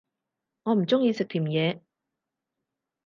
[0.63, 1.83] 我唔鍾意食甜野